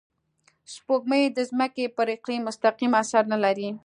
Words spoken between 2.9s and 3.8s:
اثر نه لري